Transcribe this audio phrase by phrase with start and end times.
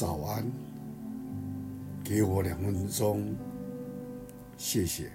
[0.00, 0.50] 早安，
[2.02, 3.36] 给我两分钟，
[4.56, 5.12] 谢谢。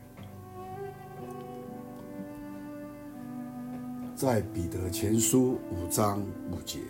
[4.16, 6.22] 在彼得前书五章
[6.52, 6.82] 五节，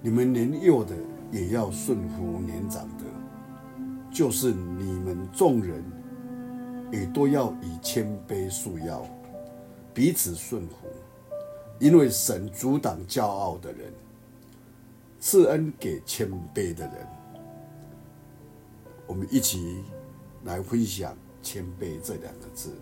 [0.00, 0.94] 你们年幼的
[1.32, 3.04] 也要顺服年长的，
[4.12, 5.82] 就是你们众人
[6.92, 9.04] 也都要以谦卑束腰，
[9.92, 10.76] 彼此顺服，
[11.80, 13.92] 因为神阻挡骄傲的人，
[15.28, 17.04] 赐恩给谦卑的人。
[19.08, 19.82] 我们一起
[20.44, 22.72] 来分享“谦卑”这两个字。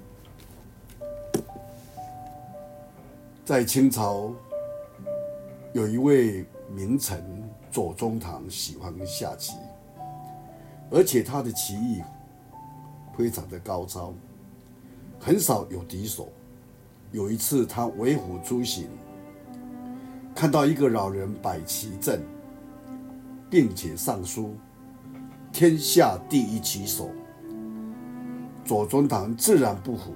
[3.47, 4.35] 在清朝，
[5.73, 7.25] 有一位名臣
[7.71, 9.55] 左宗棠喜欢下棋，
[10.91, 12.03] 而且他的棋艺
[13.17, 14.13] 非常的高超，
[15.19, 16.29] 很少有敌手。
[17.11, 18.87] 有一次，他为府出行，
[20.35, 22.21] 看到一个老人摆棋阵，
[23.55, 24.57] 并且上书
[25.55, 27.09] “天下第一棋手”，
[28.67, 30.13] 左宗棠自然不服，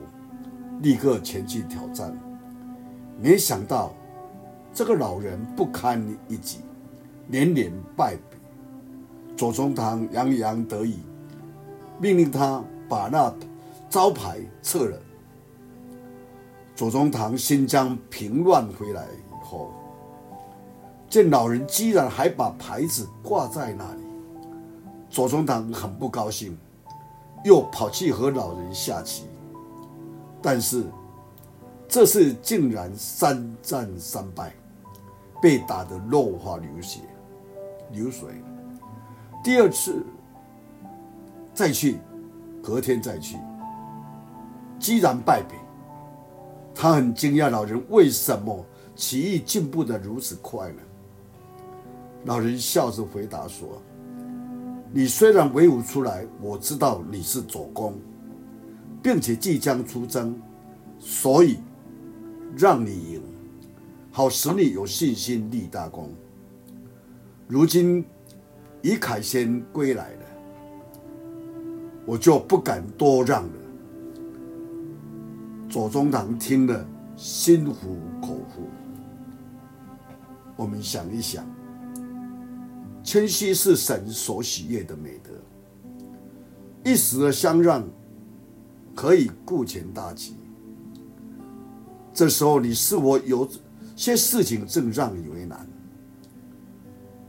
[0.83, 2.13] 立刻前去挑战。
[3.23, 3.95] 没想到，
[4.75, 6.63] 这个老人不堪一击，
[7.29, 8.37] 连连败北。
[9.37, 10.99] 左宗棠洋洋得意，
[12.01, 13.33] 命令他把那
[13.89, 14.99] 招牌撤了。
[16.75, 19.73] 左宗棠新疆平乱回来以后，
[21.09, 24.03] 见老人居然还把牌子挂在那里，
[25.09, 26.57] 左宗棠很不高兴，
[27.45, 29.25] 又跑去和老人下棋，
[30.43, 30.85] 但是。
[31.91, 34.53] 这次竟然三战三败，
[35.41, 37.01] 被打得落花流血
[37.93, 38.29] 流水。
[39.43, 40.05] 第二次
[41.55, 41.99] 再去，
[42.63, 43.39] 隔天再去，
[44.79, 45.55] 居然败北。
[46.75, 48.63] 他很惊讶，老人为什么
[48.95, 50.83] 棋艺进步得如此快呢？
[52.25, 53.83] 老人笑着回答说
[54.93, 57.99] ：“你虽然威武出来，我知道你是左公，
[59.03, 60.39] 并且即将出征，
[60.99, 61.59] 所以。”
[62.57, 63.23] 让你赢，
[64.11, 66.11] 好使你有信心立大功。
[67.47, 68.03] 如今
[68.81, 70.25] 以凯先归来了，
[72.07, 73.53] 我就不敢多让了。
[75.69, 78.67] 左宗棠听了，心服口服。
[80.57, 81.47] 我们想一想，
[83.09, 85.31] 谦虚是神所喜悦的美德，
[86.85, 87.83] 一时的相让
[88.95, 90.35] 可以顾全大局。
[92.13, 93.49] 这时候，你是我有
[93.97, 95.67] 些事情正让你为难，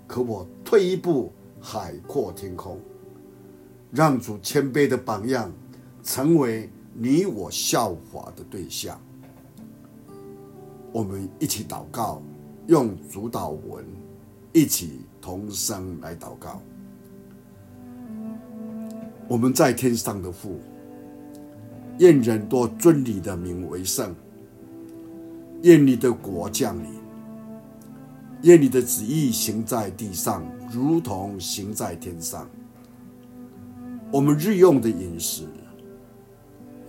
[0.06, 1.32] 可我退一步，
[1.62, 2.78] 海阔天空，
[3.90, 5.50] 让主谦卑的榜样，
[6.04, 9.00] 成为你我效法的对象。
[10.92, 12.22] 我们一起祷告，
[12.68, 13.86] 用主祷文
[14.52, 16.62] 一起同声来祷告。
[19.28, 20.60] 我们在天上的父，
[22.00, 24.16] 愿人多尊你的名为圣。
[25.62, 26.90] 愿你的国降临，
[28.44, 32.48] 愿你的旨意行在地上，如同行在天上。
[34.10, 35.44] 我们日用的饮食，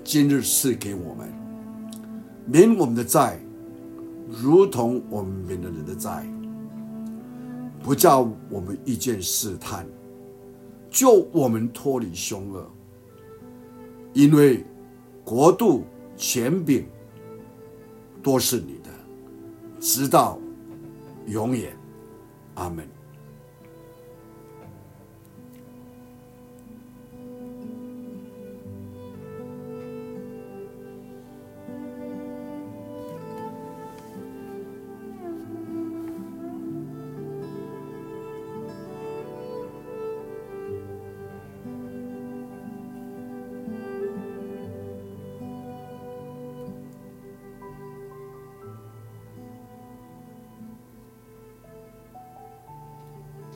[0.04, 1.28] 今日赐给我们，
[2.46, 3.40] 免我们的债，
[4.28, 6.24] 如同我们免了人的债，
[7.82, 9.86] 不叫我们遇见试探，
[10.90, 12.70] 就我们脱离凶恶。
[14.12, 14.64] 因为
[15.24, 15.84] 国度、
[16.16, 16.86] 权柄。
[18.22, 18.90] 都是你的，
[19.80, 20.38] 直到
[21.26, 21.74] 永远，
[22.56, 22.86] 阿门。